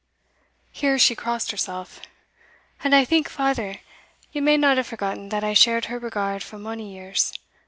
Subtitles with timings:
[0.71, 1.99] (here she crossed herself)
[2.83, 3.75] "and I think farther,
[4.31, 7.33] ye may not have forgotten that I shared her regard for mony years.